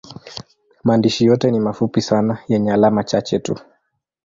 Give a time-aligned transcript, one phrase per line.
[0.83, 3.59] Maandishi yote ni mafupi sana yenye alama chache tu.